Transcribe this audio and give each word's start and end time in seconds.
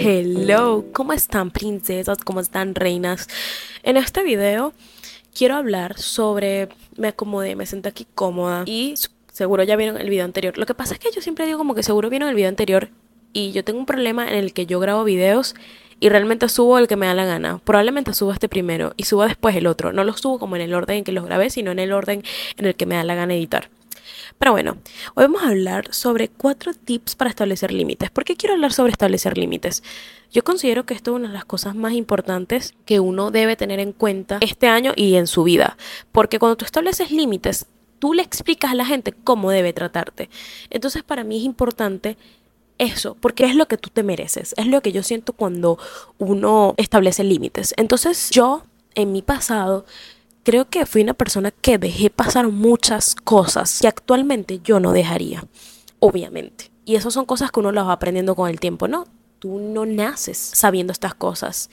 Hello, 0.00 0.84
¿cómo 0.92 1.12
están 1.12 1.50
princesas? 1.50 2.18
¿Cómo 2.18 2.38
están 2.38 2.76
reinas? 2.76 3.26
En 3.82 3.96
este 3.96 4.22
video 4.22 4.72
quiero 5.36 5.56
hablar 5.56 5.98
sobre 5.98 6.68
me 6.96 7.08
acomodé, 7.08 7.56
me 7.56 7.66
senté 7.66 7.88
aquí 7.88 8.06
cómoda 8.14 8.62
y 8.64 8.94
seguro 9.32 9.64
ya 9.64 9.74
vieron 9.74 10.00
el 10.00 10.08
video 10.08 10.24
anterior. 10.24 10.56
Lo 10.56 10.66
que 10.66 10.74
pasa 10.74 10.94
es 10.94 11.00
que 11.00 11.10
yo 11.12 11.20
siempre 11.20 11.46
digo 11.46 11.58
como 11.58 11.74
que 11.74 11.82
seguro 11.82 12.10
vieron 12.10 12.28
el 12.28 12.36
video 12.36 12.48
anterior 12.48 12.90
y 13.32 13.50
yo 13.50 13.64
tengo 13.64 13.80
un 13.80 13.86
problema 13.86 14.28
en 14.28 14.36
el 14.36 14.52
que 14.52 14.66
yo 14.66 14.78
grabo 14.78 15.02
videos 15.02 15.56
y 15.98 16.10
realmente 16.10 16.48
subo 16.48 16.78
el 16.78 16.86
que 16.86 16.94
me 16.94 17.06
da 17.06 17.14
la 17.14 17.24
gana. 17.24 17.58
Probablemente 17.64 18.14
subo 18.14 18.30
este 18.30 18.48
primero 18.48 18.92
y 18.96 19.02
subo 19.02 19.24
después 19.24 19.56
el 19.56 19.66
otro. 19.66 19.92
No 19.92 20.04
los 20.04 20.20
subo 20.20 20.38
como 20.38 20.54
en 20.54 20.62
el 20.62 20.74
orden 20.74 20.98
en 20.98 21.04
que 21.04 21.10
los 21.10 21.24
grabé, 21.24 21.50
sino 21.50 21.72
en 21.72 21.80
el 21.80 21.90
orden 21.90 22.22
en 22.56 22.66
el 22.66 22.76
que 22.76 22.86
me 22.86 22.94
da 22.94 23.02
la 23.02 23.16
gana 23.16 23.34
editar. 23.34 23.68
Pero 24.38 24.52
bueno, 24.52 24.78
hoy 25.14 25.24
vamos 25.24 25.42
a 25.42 25.48
hablar 25.48 25.92
sobre 25.92 26.28
cuatro 26.28 26.72
tips 26.74 27.16
para 27.16 27.30
establecer 27.30 27.72
límites. 27.72 28.10
¿Por 28.10 28.24
qué 28.24 28.36
quiero 28.36 28.54
hablar 28.54 28.72
sobre 28.72 28.92
establecer 28.92 29.38
límites? 29.38 29.82
Yo 30.30 30.44
considero 30.44 30.84
que 30.84 30.94
esto 30.94 31.12
es 31.12 31.16
una 31.16 31.28
de 31.28 31.34
las 31.34 31.44
cosas 31.44 31.74
más 31.74 31.92
importantes 31.92 32.74
que 32.84 33.00
uno 33.00 33.30
debe 33.30 33.56
tener 33.56 33.80
en 33.80 33.92
cuenta 33.92 34.38
este 34.40 34.68
año 34.68 34.92
y 34.94 35.14
en 35.16 35.26
su 35.26 35.42
vida. 35.42 35.76
Porque 36.12 36.38
cuando 36.38 36.56
tú 36.56 36.64
estableces 36.64 37.10
límites, 37.10 37.66
tú 37.98 38.14
le 38.14 38.22
explicas 38.22 38.72
a 38.72 38.74
la 38.74 38.84
gente 38.84 39.12
cómo 39.12 39.50
debe 39.50 39.72
tratarte. 39.72 40.28
Entonces 40.70 41.02
para 41.02 41.24
mí 41.24 41.38
es 41.38 41.44
importante 41.44 42.16
eso, 42.78 43.16
porque 43.20 43.44
es 43.44 43.54
lo 43.54 43.66
que 43.66 43.76
tú 43.76 43.90
te 43.90 44.02
mereces, 44.02 44.54
es 44.56 44.66
lo 44.66 44.80
que 44.80 44.92
yo 44.92 45.02
siento 45.02 45.32
cuando 45.32 45.78
uno 46.18 46.74
establece 46.76 47.24
límites. 47.24 47.74
Entonces 47.76 48.30
yo, 48.30 48.62
en 48.94 49.12
mi 49.12 49.22
pasado, 49.22 49.84
creo 50.48 50.64
que 50.64 50.86
fui 50.86 51.02
una 51.02 51.12
persona 51.12 51.50
que 51.50 51.76
dejé 51.76 52.08
pasar 52.08 52.48
muchas 52.48 53.14
cosas 53.14 53.80
que 53.82 53.86
actualmente 53.86 54.60
yo 54.64 54.80
no 54.80 54.92
dejaría, 54.92 55.44
obviamente. 55.98 56.70
Y 56.86 56.96
eso 56.96 57.10
son 57.10 57.26
cosas 57.26 57.50
que 57.50 57.60
uno 57.60 57.70
las 57.70 57.86
va 57.86 57.92
aprendiendo 57.92 58.34
con 58.34 58.48
el 58.48 58.58
tiempo, 58.58 58.88
¿no? 58.88 59.04
Tú 59.40 59.58
no 59.58 59.84
naces 59.84 60.38
sabiendo 60.38 60.90
estas 60.90 61.14
cosas. 61.14 61.68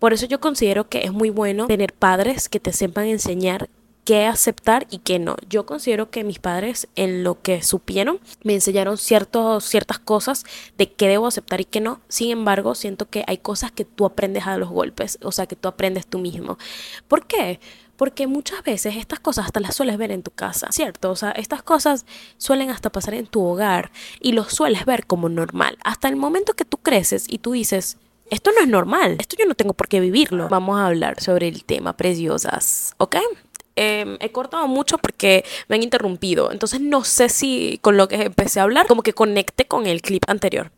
Por 0.00 0.12
eso 0.12 0.26
yo 0.26 0.40
considero 0.40 0.88
que 0.88 1.04
es 1.04 1.12
muy 1.12 1.30
bueno 1.30 1.68
tener 1.68 1.92
padres 1.92 2.48
que 2.48 2.58
te 2.58 2.72
sepan 2.72 3.04
enseñar 3.04 3.68
qué 4.04 4.24
aceptar 4.24 4.88
y 4.90 4.98
qué 4.98 5.20
no. 5.20 5.36
Yo 5.48 5.64
considero 5.64 6.10
que 6.10 6.24
mis 6.24 6.40
padres 6.40 6.88
en 6.96 7.22
lo 7.22 7.40
que 7.40 7.62
supieron 7.62 8.18
me 8.42 8.54
enseñaron 8.54 8.98
ciertos, 8.98 9.64
ciertas 9.64 10.00
cosas 10.00 10.42
de 10.76 10.90
qué 10.90 11.06
debo 11.06 11.28
aceptar 11.28 11.60
y 11.60 11.64
qué 11.64 11.80
no. 11.80 12.00
Sin 12.08 12.32
embargo, 12.32 12.74
siento 12.74 13.08
que 13.08 13.22
hay 13.28 13.38
cosas 13.38 13.70
que 13.70 13.84
tú 13.84 14.04
aprendes 14.04 14.48
a 14.48 14.56
los 14.56 14.68
golpes, 14.68 15.16
o 15.22 15.30
sea, 15.30 15.46
que 15.46 15.54
tú 15.54 15.68
aprendes 15.68 16.08
tú 16.08 16.18
mismo. 16.18 16.58
¿Por 17.06 17.24
qué? 17.28 17.60
Porque 18.00 18.26
muchas 18.26 18.64
veces 18.64 18.96
estas 18.96 19.20
cosas 19.20 19.44
hasta 19.44 19.60
las 19.60 19.74
sueles 19.74 19.98
ver 19.98 20.10
en 20.10 20.22
tu 20.22 20.30
casa, 20.30 20.68
¿cierto? 20.70 21.10
O 21.10 21.16
sea, 21.16 21.32
estas 21.32 21.62
cosas 21.62 22.06
suelen 22.38 22.70
hasta 22.70 22.88
pasar 22.88 23.12
en 23.12 23.26
tu 23.26 23.44
hogar 23.44 23.92
y 24.20 24.32
los 24.32 24.54
sueles 24.54 24.86
ver 24.86 25.04
como 25.04 25.28
normal. 25.28 25.76
Hasta 25.84 26.08
el 26.08 26.16
momento 26.16 26.54
que 26.54 26.64
tú 26.64 26.78
creces 26.78 27.26
y 27.28 27.40
tú 27.40 27.52
dices, 27.52 27.98
esto 28.30 28.52
no 28.52 28.62
es 28.62 28.68
normal, 28.68 29.18
esto 29.20 29.36
yo 29.38 29.44
no 29.44 29.54
tengo 29.54 29.74
por 29.74 29.86
qué 29.86 30.00
vivirlo. 30.00 30.48
Vamos 30.48 30.80
a 30.80 30.86
hablar 30.86 31.20
sobre 31.20 31.48
el 31.48 31.62
tema, 31.62 31.94
preciosas, 31.94 32.94
¿ok? 32.96 33.16
Em, 33.76 34.16
he 34.20 34.32
cortado 34.32 34.66
mucho 34.66 34.96
porque 34.96 35.44
me 35.68 35.76
han 35.76 35.82
interrumpido. 35.82 36.52
Entonces 36.52 36.80
no 36.80 37.04
sé 37.04 37.28
si 37.28 37.80
con 37.82 37.98
lo 37.98 38.08
que 38.08 38.22
empecé 38.22 38.60
a 38.60 38.62
hablar 38.62 38.86
como 38.86 39.02
que 39.02 39.12
conecte 39.12 39.66
con 39.66 39.86
el 39.86 40.00
clip 40.00 40.22
anterior. 40.26 40.72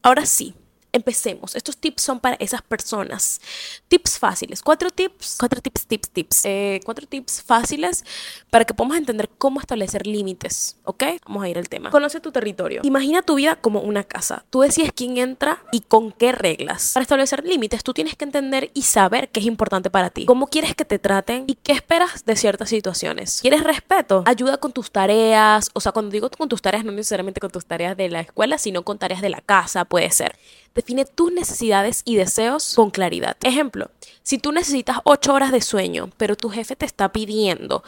Ahora 0.00 0.26
sí, 0.26 0.54
empecemos. 0.92 1.54
Estos 1.54 1.76
tips 1.76 2.02
son 2.02 2.20
para 2.20 2.36
esas 2.36 2.62
personas. 2.62 3.40
Tips 3.88 4.18
fáciles. 4.18 4.62
Cuatro 4.62 4.90
tips. 4.90 5.36
Cuatro 5.38 5.60
tips, 5.60 5.86
tips, 5.86 6.10
tips. 6.10 6.44
Eh, 6.44 6.80
cuatro 6.84 7.06
tips 7.06 7.42
fáciles 7.42 8.04
para 8.50 8.64
que 8.64 8.74
podamos 8.74 8.96
entender 8.96 9.28
cómo 9.38 9.60
establecer 9.60 10.06
límites. 10.06 10.76
¿Ok? 10.84 11.04
Vamos 11.26 11.44
a 11.44 11.48
ir 11.48 11.58
al 11.58 11.68
tema. 11.68 11.90
Conoce 11.90 12.20
tu 12.20 12.32
territorio. 12.32 12.82
Imagina 12.84 13.22
tu 13.22 13.36
vida 13.36 13.56
como 13.56 13.80
una 13.80 14.04
casa. 14.04 14.44
Tú 14.50 14.60
decides 14.60 14.92
quién 14.94 15.18
entra 15.18 15.62
y 15.72 15.80
con 15.80 16.12
qué 16.12 16.32
reglas. 16.32 16.92
Para 16.94 17.02
establecer 17.02 17.44
límites, 17.44 17.84
tú 17.84 17.92
tienes 17.94 18.16
que 18.16 18.24
entender 18.24 18.70
y 18.74 18.82
saber 18.82 19.30
qué 19.30 19.40
es 19.40 19.46
importante 19.46 19.90
para 19.90 20.10
ti. 20.10 20.26
Cómo 20.26 20.46
quieres 20.46 20.74
que 20.74 20.84
te 20.84 20.98
traten 20.98 21.44
y 21.46 21.54
qué 21.54 21.72
esperas 21.72 22.24
de 22.24 22.36
ciertas 22.36 22.68
situaciones. 22.68 23.40
¿Quieres 23.40 23.64
respeto? 23.64 24.22
Ayuda 24.26 24.58
con 24.58 24.72
tus 24.72 24.90
tareas. 24.90 25.70
O 25.74 25.80
sea, 25.80 25.92
cuando 25.92 26.10
digo 26.10 26.30
con 26.30 26.48
tus 26.48 26.62
tareas, 26.62 26.84
no 26.84 26.92
necesariamente 26.92 27.40
con 27.40 27.50
tus 27.50 27.66
tareas 27.66 27.96
de 27.96 28.08
la 28.08 28.20
escuela, 28.20 28.58
sino 28.58 28.82
con 28.82 28.98
tareas 28.98 29.20
de 29.20 29.28
la 29.28 29.40
casa, 29.40 29.84
puede 29.84 30.10
ser. 30.10 30.36
Define 30.78 31.04
tus 31.04 31.32
necesidades 31.32 32.02
y 32.04 32.14
deseos 32.14 32.74
con 32.76 32.92
claridad. 32.92 33.36
Ejemplo, 33.42 33.90
si 34.22 34.38
tú 34.38 34.52
necesitas 34.52 34.98
8 35.02 35.34
horas 35.34 35.50
de 35.50 35.60
sueño, 35.60 36.10
pero 36.16 36.36
tu 36.36 36.50
jefe 36.50 36.76
te 36.76 36.86
está 36.86 37.10
pidiendo 37.10 37.82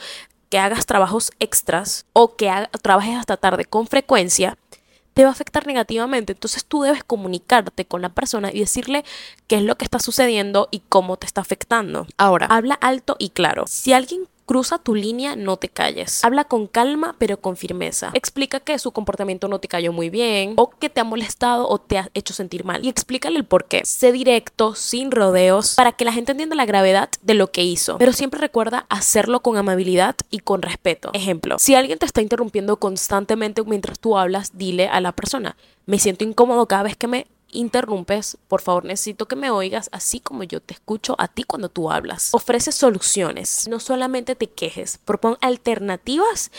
que 0.49 0.59
hagas 0.59 0.87
trabajos 0.87 1.31
extras 1.39 2.07
o 2.13 2.35
que 2.35 2.51
trabajes 2.83 3.17
hasta 3.17 3.37
tarde 3.37 3.65
con 3.65 3.87
frecuencia, 3.87 4.59
te 5.15 5.23
va 5.23 5.29
a 5.29 5.33
afectar 5.33 5.69
negativamente. 5.69 6.33
Entonces 6.33 6.65
tú 6.65 6.83
debes 6.83 7.05
comunicarte 7.05 7.85
con 7.85 8.03
la 8.03 8.09
persona 8.09 8.51
y 8.53 8.59
decirle 8.59 9.05
qué 9.47 9.59
es 9.59 9.63
lo 9.63 9.77
que 9.77 9.85
está 9.85 10.01
sucediendo 10.01 10.67
y 10.73 10.83
cómo 10.89 11.17
te 11.17 11.27
está 11.27 11.43
afectando. 11.43 12.09
Ahora, 12.17 12.47
habla 12.47 12.75
alto 12.75 13.15
y 13.21 13.31
claro. 13.31 13.67
Si 13.69 13.93
alguien 13.93 14.27
Cruza 14.51 14.79
tu 14.79 14.97
línea, 14.97 15.37
no 15.37 15.59
te 15.59 15.69
calles. 15.69 16.25
Habla 16.25 16.43
con 16.43 16.67
calma, 16.67 17.15
pero 17.19 17.41
con 17.41 17.57
firmeza. 17.57 18.11
Explica 18.15 18.59
que 18.59 18.81
su 18.81 18.91
comportamiento 18.91 19.47
no 19.47 19.61
te 19.61 19.69
cayó 19.69 19.93
muy 19.93 20.11
bien, 20.11 20.55
o 20.57 20.71
que 20.71 20.91
te 20.91 21.01
ha 21.01 21.05
molestado 21.05 21.69
o 21.69 21.79
te 21.79 21.99
ha 21.99 22.11
hecho 22.15 22.35
sentir 22.35 22.65
mal. 22.65 22.85
Y 22.85 22.89
explícale 22.89 23.37
el 23.37 23.45
por 23.45 23.67
qué. 23.67 23.83
Sé 23.85 24.11
directo, 24.11 24.75
sin 24.75 25.13
rodeos, 25.13 25.77
para 25.77 25.93
que 25.93 26.05
la 26.05 26.13
gente 26.13 26.33
entienda 26.33 26.57
la 26.57 26.67
gravedad 26.67 27.11
de 27.23 27.35
lo 27.35 27.53
que 27.53 27.63
hizo. 27.63 27.97
Pero 27.99 28.13
siempre 28.13 28.41
recuerda 28.41 28.87
hacerlo 28.89 29.39
con 29.39 29.57
amabilidad 29.57 30.17
y 30.31 30.41
con 30.41 30.63
respeto. 30.63 31.11
Ejemplo, 31.13 31.61
si 31.61 31.77
alguien 31.77 32.01
te 32.01 32.07
está 32.07 32.21
interrumpiendo 32.21 32.77
constantemente 32.79 33.63
mientras 33.63 34.01
tú 34.01 34.19
hablas, 34.19 34.59
dile 34.59 34.89
a 34.89 35.01
la 35.01 35.13
persona, 35.13 35.57
me 35.87 36.01
siento 36.01 36.25
incómodo 36.25 36.67
cada 36.67 36.83
vez 36.83 36.97
que 36.97 37.07
me 37.07 37.29
interrumpes, 37.53 38.39
por 38.49 38.61
favor 38.61 38.85
necesito 38.85 39.27
que 39.27 39.37
me 39.37 39.51
oigas 39.51 39.89
así 39.93 40.21
como 40.21 40.45
yo 40.45 40.61
te 40.61 40.75
escucho 40.75 41.15
a 41.19 41.29
ti 41.29 41.45
cuando 41.45 41.69
tú 41.69 41.91
hablas. 41.91 42.33
Ofrece 42.33 42.73
soluciones, 42.73 43.69
no 43.69 43.81
solamente 43.81 44.35
te 44.35 44.49
quejes, 44.49 44.99
propon 44.99 45.37
alternativas 45.41 46.51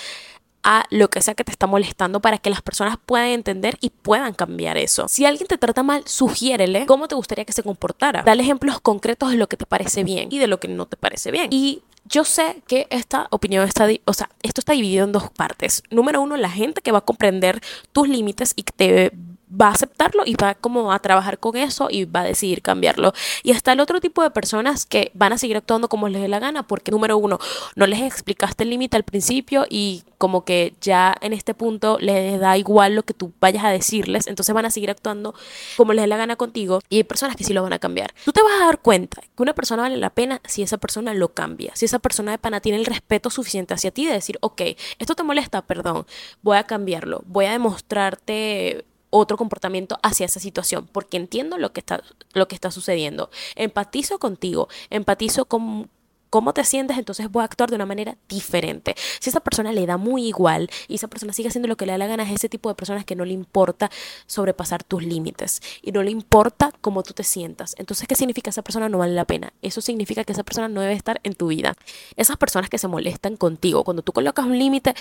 a 0.64 0.86
lo 0.90 1.10
que 1.10 1.22
sea 1.22 1.34
que 1.34 1.44
te 1.44 1.52
está 1.52 1.68
molestando 1.68 2.20
para 2.22 2.38
que 2.38 2.50
las 2.50 2.62
personas 2.62 2.98
puedan 3.04 3.28
entender 3.28 3.78
y 3.82 3.90
puedan 3.90 4.34
cambiar 4.34 4.78
eso. 4.78 5.08
Si 5.08 5.26
alguien 5.26 5.48
te 5.48 5.58
trata 5.58 5.84
mal, 5.84 6.04
sugiérele 6.06 6.86
cómo 6.86 7.08
te 7.08 7.16
gustaría 7.16 7.46
que 7.46 7.54
se 7.54 7.64
comportara. 7.64 8.24
Dale 8.24 8.44
ejemplos 8.44 8.80
concretos 8.80 9.32
de 9.32 9.38
lo 9.38 9.48
que 9.48 9.58
te 9.58 9.66
parece 9.66 10.04
bien 10.04 10.30
y 10.32 10.38
de 10.38 10.48
lo 10.48 10.60
que 10.60 10.68
no 10.68 10.86
te 10.86 10.98
parece 10.98 11.32
bien. 11.32 11.48
Y 11.52 11.82
yo 12.06 12.26
sé 12.26 12.62
que 12.68 12.88
esta 12.90 13.28
opinión 13.32 13.68
está, 13.68 13.88
o 14.06 14.14
sea, 14.14 14.30
esto 14.42 14.62
está 14.62 14.74
dividido 14.74 15.06
en 15.06 15.12
dos 15.12 15.30
partes. 15.30 15.84
Número 15.90 16.22
uno, 16.22 16.38
la 16.38 16.50
gente 16.50 16.82
que 16.82 16.92
va 16.92 17.00
a 17.00 17.06
comprender 17.06 17.62
tus 17.92 18.08
límites 18.08 18.54
y 18.56 18.64
que 18.64 18.74
te 18.74 19.12
va 19.52 19.68
a 19.68 19.72
aceptarlo 19.72 20.24
y 20.26 20.36
va 20.36 20.56
como 20.56 20.92
a 20.92 21.00
trabajar 21.00 21.40
con 21.40 21.56
eso 21.58 21.88
y 21.90 22.06
va 22.06 22.22
a 22.22 22.26
decidir 22.26 22.62
cambiarlo. 22.62 23.14
Y 23.44 23.52
está 23.52 23.74
el 23.74 23.80
otro 23.80 24.00
tipo 24.00 24.24
de 24.24 24.32
personas 24.32 24.86
que 24.86 25.12
van 25.14 25.34
a 25.34 25.38
seguir 25.38 25.58
actuando 25.58 25.90
como 25.90 26.08
les 26.08 26.22
dé 26.22 26.28
la 26.28 26.40
gana 26.40 26.64
porque 26.64 26.92
número 26.92 27.18
uno, 27.18 27.40
no 27.76 27.88
les 27.88 28.02
explicaste 28.02 28.64
el 28.64 28.70
límite 28.70 28.98
al 28.98 29.04
principio 29.04 29.66
y 29.70 30.04
como 30.18 30.46
que 30.46 30.76
ya 30.82 31.16
en 31.22 31.34
este 31.34 31.54
punto 31.54 31.98
les 32.00 32.40
da 32.40 32.58
igual 32.58 32.96
lo 32.96 33.04
que 33.04 33.14
tú 33.14 33.34
vayas 33.42 33.64
a 33.64 33.70
decirles, 33.70 34.28
entonces 34.28 34.54
van 34.54 34.66
a 34.66 34.72
seguir 34.72 34.92
actuando 34.92 35.34
como 35.78 35.94
les 35.94 36.04
dé 36.04 36.08
la 36.08 36.18
gana 36.18 36.36
contigo 36.36 36.80
y 36.90 36.98
hay 36.98 37.04
personas 37.04 37.36
que 37.36 37.44
sí 37.44 37.54
lo 37.54 37.64
van 37.64 37.74
a 37.74 37.80
cambiar. 37.80 38.14
Tú 38.24 38.32
te 38.32 38.42
vas 38.44 38.62
a 38.62 38.66
dar 38.66 38.80
cuenta 38.80 39.22
que 39.22 39.44
una 39.44 39.54
persona 39.54 39.84
vale 39.84 39.98
la 39.98 40.12
pena 40.12 40.40
si 40.46 40.62
esa 40.62 40.78
persona 40.78 41.14
lo 41.14 41.34
cambia, 41.34 41.76
si 41.76 41.86
esa 41.86 42.00
persona 42.00 42.32
de 42.32 42.38
pana 42.38 42.60
tiene 42.60 42.78
el 42.78 42.86
respeto 42.86 43.30
suficiente 43.30 43.74
hacia 43.74 43.92
ti 43.92 44.06
de 44.06 44.14
decir, 44.14 44.38
ok, 44.42 44.62
esto 45.00 45.16
te 45.16 45.24
molesta, 45.24 45.64
perdón, 45.64 46.06
voy 46.42 46.58
a 46.58 46.64
cambiarlo, 46.66 47.24
voy 47.26 47.46
a 47.46 47.52
demostrarte 47.52 48.86
otro 49.12 49.38
comportamiento 49.38 50.00
hacia 50.02 50.26
esa 50.26 50.40
situación, 50.40 50.90
porque 50.92 51.18
entiendo 51.18 51.60
lo 51.60 51.72
que 51.72 51.82
está, 51.82 52.02
lo 52.34 52.48
que 52.48 52.56
está 52.56 52.72
sucediendo. 52.72 53.30
Empatizo 53.56 54.18
contigo, 54.18 54.68
empatizo 54.90 55.46
con 55.46 55.90
cómo 56.32 56.54
te 56.54 56.64
sientes, 56.64 56.98
entonces 56.98 57.30
voy 57.30 57.42
a 57.42 57.44
actuar 57.44 57.70
de 57.70 57.76
una 57.76 57.86
manera 57.86 58.16
diferente. 58.30 58.96
Si 59.20 59.30
esa 59.30 59.42
persona 59.42 59.74
le 59.74 59.86
da 59.86 59.98
muy 59.98 60.26
igual 60.28 60.70
y 60.88 60.96
esa 60.96 61.10
persona 61.10 61.34
sigue 61.34 61.50
haciendo 61.50 61.68
lo 61.68 61.76
que 61.76 61.86
le 61.86 61.92
da 61.92 61.98
la 61.98 62.08
gana, 62.08 62.24
es 62.24 62.32
ese 62.32 62.48
tipo 62.48 62.70
de 62.70 62.76
personas 62.76 63.04
que 63.04 63.18
no 63.18 63.26
le 63.26 63.34
importa 63.34 63.92
sobrepasar 64.28 64.82
tus 64.82 65.04
límites 65.04 65.62
y 65.82 65.92
no 65.92 66.02
le 66.04 66.10
importa 66.10 66.72
cómo 66.80 67.04
tú 67.04 67.14
te 67.14 67.26
sientas. 67.26 67.76
Entonces, 67.78 68.08
¿qué 68.08 68.16
significa 68.16 68.50
esa 68.50 68.62
persona 68.62 68.88
no 68.88 69.00
vale 69.00 69.14
la 69.14 69.26
pena? 69.26 69.52
Eso 69.62 69.82
significa 69.82 70.24
que 70.24 70.32
esa 70.32 70.44
persona 70.44 70.70
no 70.70 70.80
debe 70.80 70.94
estar 70.94 71.20
en 71.24 71.36
tu 71.36 71.48
vida. 71.48 71.76
Esas 72.16 72.38
personas 72.38 72.70
que 72.70 72.78
se 72.78 72.88
molestan 72.88 73.36
contigo, 73.36 73.84
cuando 73.84 74.02
tú 74.02 74.14
colocas 74.14 74.46
un 74.46 74.58
límite, 74.58 74.96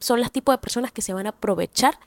son 0.00 0.20
las 0.20 0.32
tipos 0.32 0.52
de 0.52 0.58
personas 0.58 0.92
que 0.92 1.00
se 1.00 1.14
van 1.14 1.24
a 1.24 1.30
aprovechar 1.30 1.98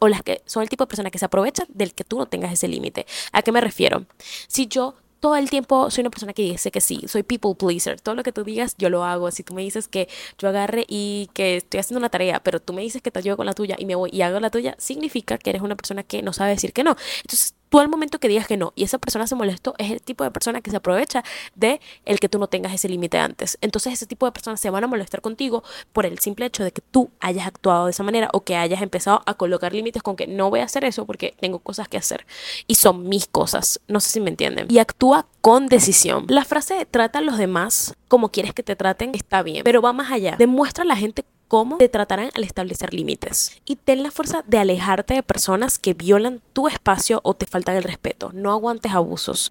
o, 0.00 0.08
las 0.08 0.22
que 0.22 0.42
son 0.46 0.62
el 0.62 0.68
tipo 0.68 0.84
de 0.84 0.88
personas 0.88 1.12
que 1.12 1.18
se 1.18 1.24
aprovechan 1.24 1.66
del 1.70 1.94
que 1.94 2.04
tú 2.04 2.18
no 2.18 2.26
tengas 2.26 2.52
ese 2.52 2.68
límite. 2.68 3.06
¿A 3.32 3.42
qué 3.42 3.52
me 3.52 3.60
refiero? 3.60 4.04
Si 4.48 4.66
yo 4.66 4.94
todo 5.20 5.36
el 5.36 5.50
tiempo 5.50 5.90
soy 5.90 6.02
una 6.02 6.10
persona 6.10 6.32
que 6.32 6.42
dice 6.42 6.70
que 6.70 6.80
sí, 6.80 7.02
soy 7.06 7.22
people 7.22 7.54
pleaser. 7.54 8.00
Todo 8.00 8.14
lo 8.14 8.22
que 8.22 8.32
tú 8.32 8.44
digas, 8.44 8.74
yo 8.78 8.90
lo 8.90 9.04
hago. 9.04 9.30
Si 9.30 9.42
tú 9.42 9.54
me 9.54 9.62
dices 9.62 9.88
que 9.88 10.08
yo 10.38 10.48
agarre 10.48 10.84
y 10.88 11.28
que 11.32 11.56
estoy 11.56 11.80
haciendo 11.80 11.98
una 11.98 12.08
tarea, 12.08 12.40
pero 12.42 12.60
tú 12.60 12.72
me 12.72 12.82
dices 12.82 13.02
que 13.02 13.10
te 13.10 13.18
ayudo 13.18 13.36
con 13.36 13.46
la 13.46 13.54
tuya 13.54 13.76
y 13.78 13.86
me 13.86 13.94
voy 13.94 14.10
y 14.12 14.22
hago 14.22 14.40
la 14.40 14.50
tuya, 14.50 14.74
significa 14.78 15.38
que 15.38 15.50
eres 15.50 15.62
una 15.62 15.76
persona 15.76 16.02
que 16.02 16.22
no 16.22 16.32
sabe 16.32 16.50
decir 16.50 16.72
que 16.72 16.84
no. 16.84 16.96
Entonces, 17.22 17.54
tú 17.68 17.80
al 17.80 17.88
momento 17.88 18.18
que 18.18 18.28
digas 18.28 18.46
que 18.46 18.56
no 18.56 18.72
y 18.74 18.84
esa 18.84 18.98
persona 18.98 19.26
se 19.26 19.34
molestó, 19.34 19.74
es 19.78 19.90
el 19.90 20.02
tipo 20.02 20.24
de 20.24 20.30
persona 20.30 20.60
que 20.60 20.70
se 20.70 20.76
aprovecha 20.76 21.24
de 21.54 21.80
el 22.04 22.20
que 22.20 22.28
tú 22.28 22.38
no 22.38 22.46
tengas 22.46 22.72
ese 22.72 22.88
límite 22.88 23.18
antes. 23.18 23.58
Entonces 23.60 23.92
ese 23.92 24.06
tipo 24.06 24.26
de 24.26 24.32
personas 24.32 24.60
se 24.60 24.70
van 24.70 24.84
a 24.84 24.86
molestar 24.86 25.20
contigo 25.20 25.62
por 25.92 26.06
el 26.06 26.18
simple 26.18 26.46
hecho 26.46 26.64
de 26.64 26.72
que 26.72 26.80
tú 26.80 27.10
hayas 27.20 27.46
actuado 27.46 27.86
de 27.86 27.90
esa 27.90 28.02
manera 28.02 28.28
o 28.32 28.44
que 28.44 28.56
hayas 28.56 28.82
empezado 28.82 29.22
a 29.26 29.34
colocar 29.34 29.72
límites 29.72 30.02
con 30.02 30.16
que 30.16 30.26
no 30.26 30.50
voy 30.50 30.60
a 30.60 30.64
hacer 30.64 30.84
eso 30.84 31.06
porque 31.06 31.34
tengo 31.40 31.58
cosas 31.58 31.88
que 31.88 31.96
hacer 31.96 32.26
y 32.66 32.76
son 32.76 33.08
mis 33.08 33.26
cosas. 33.26 33.80
No 33.88 34.00
sé 34.00 34.10
si 34.10 34.20
me 34.20 34.30
entienden. 34.30 34.66
Y 34.70 34.78
actúa 34.78 35.26
con 35.40 35.66
decisión. 35.66 36.26
La 36.28 36.44
frase 36.44 36.86
trata 36.86 37.18
a 37.18 37.22
los 37.22 37.38
demás 37.38 37.94
como 38.08 38.30
quieres 38.30 38.54
que 38.54 38.62
te 38.62 38.76
traten 38.76 39.14
está 39.14 39.42
bien, 39.42 39.64
pero 39.64 39.82
va 39.82 39.92
más 39.92 40.10
allá. 40.10 40.36
Demuestra 40.38 40.84
a 40.84 40.86
la 40.86 40.96
gente 40.96 41.24
cómo 41.48 41.78
te 41.78 41.88
tratarán 41.88 42.30
al 42.34 42.44
establecer 42.44 42.94
límites. 42.94 43.60
Y 43.64 43.76
ten 43.76 44.02
la 44.02 44.10
fuerza 44.10 44.44
de 44.46 44.58
alejarte 44.58 45.14
de 45.14 45.22
personas 45.22 45.78
que 45.78 45.94
violan 45.94 46.40
tu 46.52 46.68
espacio 46.68 47.20
o 47.24 47.34
te 47.34 47.46
faltan 47.46 47.76
el 47.76 47.82
respeto. 47.82 48.30
No 48.32 48.52
aguantes 48.52 48.92
abusos. 48.92 49.50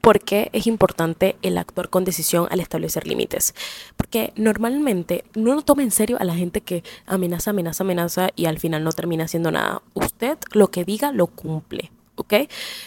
¿Por 0.00 0.20
qué 0.20 0.50
es 0.52 0.66
importante 0.66 1.36
el 1.42 1.58
actuar 1.58 1.88
con 1.88 2.04
decisión 2.04 2.46
al 2.50 2.60
establecer 2.60 3.06
límites? 3.06 3.54
Porque 3.96 4.32
normalmente 4.36 5.24
no 5.34 5.60
toma 5.62 5.82
en 5.82 5.90
serio 5.90 6.16
a 6.20 6.24
la 6.24 6.34
gente 6.34 6.60
que 6.60 6.84
amenaza, 7.06 7.50
amenaza, 7.50 7.84
amenaza 7.84 8.28
y 8.36 8.46
al 8.46 8.58
final 8.58 8.84
no 8.84 8.92
termina 8.92 9.24
haciendo 9.24 9.50
nada. 9.50 9.82
Usted 9.94 10.38
lo 10.52 10.70
que 10.70 10.84
diga 10.84 11.12
lo 11.12 11.26
cumple. 11.26 11.90
¿Ok? 12.16 12.34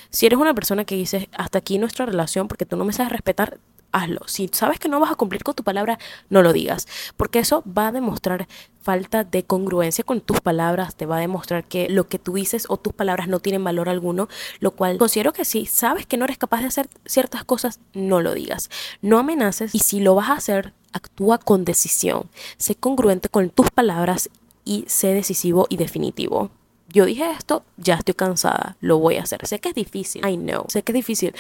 Si 0.09 0.25
eres 0.25 0.39
una 0.39 0.53
persona 0.53 0.83
que 0.83 0.95
dice 0.95 1.29
hasta 1.31 1.59
aquí 1.59 1.77
nuestra 1.77 2.05
relación 2.05 2.49
porque 2.49 2.65
tú 2.65 2.75
no 2.75 2.83
me 2.83 2.91
sabes 2.91 3.13
respetar, 3.13 3.59
hazlo. 3.91 4.21
Si 4.25 4.49
sabes 4.51 4.79
que 4.79 4.89
no 4.89 4.99
vas 4.99 5.11
a 5.11 5.15
cumplir 5.15 5.43
con 5.43 5.55
tu 5.55 5.63
palabra, 5.63 5.99
no 6.29 6.41
lo 6.41 6.53
digas, 6.53 6.87
porque 7.17 7.39
eso 7.39 7.63
va 7.65 7.87
a 7.87 7.91
demostrar 7.91 8.47
falta 8.81 9.23
de 9.23 9.43
congruencia 9.43 10.03
con 10.03 10.21
tus 10.21 10.41
palabras, 10.41 10.95
te 10.95 11.05
va 11.05 11.17
a 11.17 11.19
demostrar 11.19 11.63
que 11.63 11.87
lo 11.89 12.07
que 12.07 12.17
tú 12.17 12.33
dices 12.33 12.65
o 12.67 12.77
tus 12.77 12.93
palabras 12.93 13.27
no 13.27 13.39
tienen 13.39 13.63
valor 13.63 13.89
alguno, 13.89 14.27
lo 14.59 14.71
cual 14.71 14.97
considero 14.97 15.33
que 15.33 15.45
si 15.45 15.65
sabes 15.65 16.05
que 16.05 16.17
no 16.17 16.25
eres 16.25 16.37
capaz 16.37 16.61
de 16.61 16.67
hacer 16.67 16.89
ciertas 17.05 17.43
cosas, 17.43 17.79
no 17.93 18.21
lo 18.21 18.33
digas. 18.33 18.69
No 19.01 19.19
amenaces 19.19 19.75
y 19.75 19.79
si 19.79 19.99
lo 19.99 20.15
vas 20.15 20.29
a 20.29 20.33
hacer, 20.33 20.73
actúa 20.93 21.37
con 21.37 21.63
decisión. 21.63 22.29
Sé 22.57 22.75
congruente 22.75 23.29
con 23.29 23.49
tus 23.49 23.69
palabras 23.69 24.29
y 24.65 24.85
sé 24.87 25.13
decisivo 25.13 25.67
y 25.69 25.77
definitivo 25.77 26.49
yo 26.93 27.05
dije 27.05 27.31
esto, 27.31 27.63
ya 27.77 27.95
estoy 27.95 28.13
cansada, 28.13 28.75
lo 28.81 28.99
voy 28.99 29.17
a 29.17 29.23
hacer. 29.23 29.45
Sé 29.47 29.59
que 29.59 29.69
es 29.69 29.75
difícil, 29.75 30.25
I 30.27 30.37
know, 30.37 30.65
sé 30.67 30.83
que 30.83 30.91
es 30.91 30.95
difícil, 30.95 31.33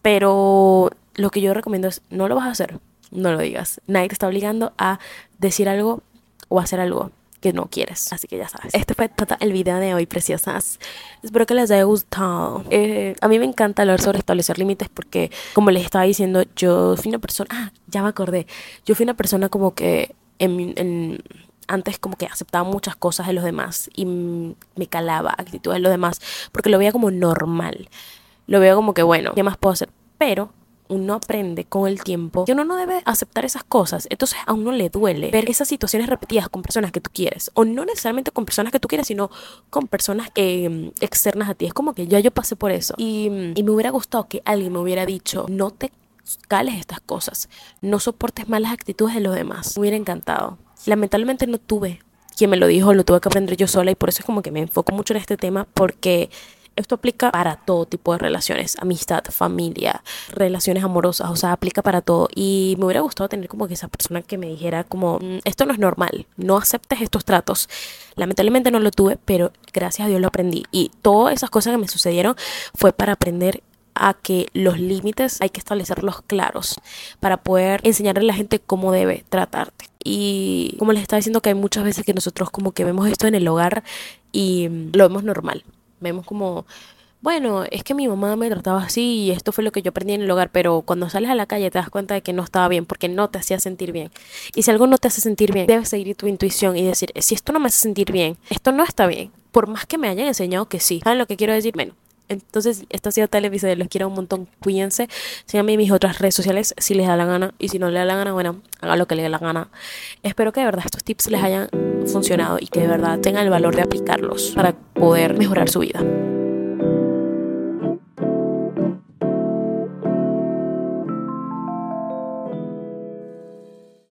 pero 0.00 0.90
lo 1.14 1.30
que 1.30 1.40
yo 1.40 1.54
recomiendo 1.54 1.88
es 1.88 2.02
no 2.10 2.28
lo 2.28 2.36
vas 2.36 2.46
a 2.46 2.50
hacer, 2.50 2.78
no 3.10 3.32
lo 3.32 3.38
digas. 3.38 3.80
Nadie 3.86 4.08
te 4.08 4.14
está 4.14 4.26
obligando 4.26 4.72
a 4.78 4.98
decir 5.38 5.68
algo 5.68 6.02
o 6.48 6.60
hacer 6.60 6.80
algo 6.80 7.10
que 7.42 7.52
no 7.52 7.66
quieres. 7.66 8.12
Así 8.12 8.28
que 8.28 8.38
ya 8.38 8.48
sabes. 8.48 8.72
Este 8.72 8.94
fue 8.94 9.08
todo 9.08 9.36
el 9.40 9.52
video 9.52 9.78
de 9.78 9.94
hoy, 9.94 10.06
preciosas. 10.06 10.78
Espero 11.22 11.44
que 11.44 11.54
les 11.54 11.70
haya 11.70 11.82
gustado. 11.82 12.64
Eh, 12.70 13.16
a 13.20 13.28
mí 13.28 13.38
me 13.38 13.44
encanta 13.44 13.82
hablar 13.82 14.00
sobre 14.00 14.18
establecer 14.18 14.58
límites 14.58 14.88
porque, 14.88 15.30
como 15.52 15.70
les 15.70 15.84
estaba 15.84 16.04
diciendo, 16.04 16.44
yo 16.56 16.96
fui 16.96 17.08
una 17.08 17.18
persona... 17.18 17.48
Ah, 17.52 17.72
ya 17.88 18.02
me 18.02 18.08
acordé. 18.08 18.46
Yo 18.86 18.94
fui 18.94 19.02
una 19.04 19.14
persona 19.14 19.48
como 19.48 19.74
que 19.74 20.14
en, 20.38 21.22
antes 21.66 21.98
como 21.98 22.16
que 22.16 22.26
aceptaba 22.26 22.64
muchas 22.64 22.96
cosas 22.96 23.26
de 23.26 23.32
los 23.32 23.44
demás 23.44 23.90
y 23.94 24.06
me 24.06 24.86
calaba 24.88 25.34
actitudes 25.36 25.76
de 25.76 25.80
los 25.80 25.90
demás 25.90 26.20
porque 26.52 26.70
lo 26.70 26.78
veía 26.78 26.92
como 26.92 27.10
normal. 27.10 27.88
Lo 28.46 28.60
veo 28.60 28.76
como 28.76 28.94
que, 28.94 29.02
bueno, 29.02 29.32
¿qué 29.34 29.42
más 29.42 29.56
puedo 29.56 29.72
hacer? 29.72 29.88
Pero 30.16 30.52
uno 30.88 31.14
aprende 31.14 31.64
con 31.64 31.88
el 31.88 32.02
tiempo 32.02 32.44
que 32.44 32.52
uno 32.52 32.64
no 32.64 32.76
debe 32.76 33.02
aceptar 33.04 33.44
esas 33.44 33.64
cosas. 33.64 34.06
Entonces 34.10 34.38
a 34.46 34.52
uno 34.52 34.72
le 34.72 34.88
duele 34.88 35.30
ver 35.30 35.48
esas 35.48 35.68
situaciones 35.68 36.08
repetidas 36.08 36.48
con 36.48 36.62
personas 36.62 36.92
que 36.92 37.00
tú 37.00 37.10
quieres. 37.12 37.50
O 37.54 37.64
no 37.64 37.84
necesariamente 37.84 38.30
con 38.30 38.44
personas 38.44 38.72
que 38.72 38.80
tú 38.80 38.88
quieres, 38.88 39.06
sino 39.06 39.30
con 39.70 39.88
personas 39.88 40.30
eh, 40.34 40.92
externas 41.00 41.48
a 41.48 41.54
ti. 41.54 41.66
Es 41.66 41.74
como 41.74 41.94
que 41.94 42.06
ya 42.06 42.20
yo 42.20 42.30
pasé 42.30 42.56
por 42.56 42.72
eso. 42.72 42.94
Y, 42.98 43.30
y 43.54 43.62
me 43.62 43.70
hubiera 43.70 43.90
gustado 43.90 44.28
que 44.28 44.42
alguien 44.44 44.72
me 44.72 44.78
hubiera 44.78 45.06
dicho, 45.06 45.46
no 45.48 45.70
te 45.70 45.92
cales 46.48 46.76
estas 46.76 47.00
cosas. 47.00 47.48
No 47.80 47.98
soportes 48.00 48.48
malas 48.48 48.72
actitudes 48.72 49.14
de 49.14 49.20
los 49.20 49.34
demás. 49.34 49.76
Me 49.76 49.80
hubiera 49.80 49.96
encantado. 49.96 50.58
Lamentablemente 50.86 51.46
no 51.46 51.58
tuve 51.58 52.00
quien 52.36 52.50
me 52.50 52.56
lo 52.56 52.66
dijo, 52.66 52.94
lo 52.94 53.04
tuve 53.04 53.20
que 53.20 53.28
aprender 53.28 53.56
yo 53.56 53.66
sola 53.66 53.90
y 53.90 53.94
por 53.94 54.08
eso 54.08 54.20
es 54.20 54.24
como 54.24 54.42
que 54.42 54.50
me 54.50 54.60
enfoco 54.60 54.92
mucho 54.92 55.12
en 55.12 55.20
este 55.20 55.36
tema 55.36 55.66
porque 55.74 56.30
esto 56.76 56.94
aplica 56.94 57.30
para 57.30 57.56
todo 57.56 57.86
tipo 57.86 58.12
de 58.12 58.18
relaciones, 58.18 58.76
amistad, 58.80 59.22
familia, 59.30 60.02
relaciones 60.30 60.84
amorosas, 60.84 61.30
o 61.30 61.36
sea, 61.36 61.52
aplica 61.52 61.82
para 61.82 62.00
todo. 62.00 62.28
Y 62.34 62.76
me 62.78 62.86
hubiera 62.86 63.00
gustado 63.00 63.28
tener 63.28 63.48
como 63.48 63.68
que 63.68 63.74
esa 63.74 63.88
persona 63.88 64.22
que 64.22 64.38
me 64.38 64.48
dijera 64.48 64.84
como, 64.84 65.18
mm, 65.18 65.40
esto 65.44 65.66
no 65.66 65.72
es 65.72 65.78
normal, 65.78 66.26
no 66.36 66.56
aceptes 66.56 67.00
estos 67.00 67.24
tratos. 67.24 67.68
Lamentablemente 68.16 68.70
no 68.70 68.80
lo 68.80 68.90
tuve, 68.90 69.18
pero 69.24 69.52
gracias 69.72 70.06
a 70.06 70.08
Dios 70.08 70.20
lo 70.20 70.28
aprendí. 70.28 70.64
Y 70.70 70.90
todas 71.02 71.34
esas 71.34 71.50
cosas 71.50 71.72
que 71.72 71.78
me 71.78 71.88
sucedieron 71.88 72.36
fue 72.74 72.92
para 72.92 73.12
aprender 73.12 73.62
a 73.94 74.14
que 74.14 74.48
los 74.54 74.78
límites 74.78 75.40
hay 75.40 75.50
que 75.50 75.60
establecerlos 75.60 76.22
claros 76.22 76.80
para 77.20 77.42
poder 77.42 77.80
enseñarle 77.84 78.22
a 78.22 78.26
la 78.26 78.34
gente 78.34 78.58
cómo 78.58 78.92
debe 78.92 79.24
tratarte. 79.28 79.86
Y 80.04 80.76
como 80.78 80.92
les 80.92 81.02
estaba 81.02 81.18
diciendo 81.18 81.42
que 81.42 81.50
hay 81.50 81.54
muchas 81.54 81.84
veces 81.84 82.04
que 82.04 82.14
nosotros 82.14 82.50
como 82.50 82.72
que 82.72 82.84
vemos 82.84 83.08
esto 83.08 83.26
en 83.26 83.34
el 83.34 83.46
hogar 83.46 83.84
y 84.32 84.68
mm, 84.68 84.92
lo 84.94 85.08
vemos 85.08 85.24
normal. 85.24 85.64
Vemos 86.02 86.26
como, 86.26 86.66
bueno, 87.22 87.64
es 87.70 87.84
que 87.84 87.94
mi 87.94 88.08
mamá 88.08 88.34
me 88.34 88.50
trataba 88.50 88.82
así 88.82 89.02
y 89.02 89.30
esto 89.30 89.52
fue 89.52 89.62
lo 89.62 89.70
que 89.70 89.80
yo 89.80 89.90
aprendí 89.90 90.12
en 90.14 90.22
el 90.22 90.30
hogar, 90.30 90.50
pero 90.50 90.82
cuando 90.82 91.08
sales 91.08 91.30
a 91.30 91.36
la 91.36 91.46
calle 91.46 91.70
te 91.70 91.78
das 91.78 91.88
cuenta 91.88 92.14
de 92.14 92.22
que 92.22 92.32
no 92.32 92.42
estaba 92.42 92.66
bien 92.68 92.84
porque 92.84 93.08
no 93.08 93.30
te 93.30 93.38
hacía 93.38 93.60
sentir 93.60 93.92
bien. 93.92 94.10
Y 94.56 94.62
si 94.62 94.70
algo 94.72 94.88
no 94.88 94.98
te 94.98 95.08
hace 95.08 95.20
sentir 95.20 95.52
bien, 95.52 95.68
debes 95.68 95.88
seguir 95.88 96.16
tu 96.16 96.26
intuición 96.26 96.76
y 96.76 96.84
decir, 96.84 97.12
si 97.20 97.34
esto 97.36 97.52
no 97.52 97.60
me 97.60 97.68
hace 97.68 97.78
sentir 97.78 98.10
bien, 98.10 98.36
esto 98.50 98.72
no 98.72 98.82
está 98.82 99.06
bien. 99.06 99.30
Por 99.52 99.68
más 99.68 99.86
que 99.86 99.98
me 99.98 100.08
hayan 100.08 100.26
enseñado 100.26 100.66
que 100.66 100.80
sí. 100.80 101.00
¿Saben 101.04 101.18
lo 101.18 101.26
que 101.26 101.36
quiero 101.36 101.52
decir? 101.52 101.74
Bueno, 101.74 101.94
entonces, 102.28 102.84
esto 102.88 103.10
ha 103.10 103.12
sido 103.12 103.28
tal 103.28 103.44
episodio. 103.44 103.76
Los 103.76 103.88
quiero 103.88 104.08
un 104.08 104.14
montón. 104.14 104.48
Cuídense. 104.60 105.08
Síganme 105.46 105.72
en 105.74 105.78
mis 105.78 105.92
otras 105.92 106.18
redes 106.18 106.34
sociales 106.34 106.74
si 106.78 106.94
les 106.94 107.06
da 107.06 107.16
la 107.16 107.26
gana. 107.26 107.54
Y 107.58 107.68
si 107.68 107.78
no 107.78 107.88
les 107.88 108.00
da 108.00 108.04
la 108.04 108.16
gana, 108.16 108.32
bueno, 108.32 108.62
hagan 108.80 108.98
lo 108.98 109.06
que 109.06 109.14
les 109.14 109.24
dé 109.24 109.28
la 109.28 109.38
gana. 109.38 109.68
Espero 110.22 110.52
que 110.52 110.60
de 110.60 110.66
verdad 110.66 110.84
estos 110.84 111.04
tips 111.04 111.30
les 111.30 111.42
hayan 111.42 111.68
funcionado 112.06 112.58
y 112.60 112.66
que 112.66 112.80
de 112.80 112.88
verdad 112.88 113.18
tengan 113.20 113.44
el 113.44 113.50
valor 113.50 113.76
de 113.76 113.82
aplicarlos 113.82 114.52
para 114.54 114.72
poder 114.72 115.36
mejorar 115.36 115.68
su 115.68 115.80
vida. 115.80 116.02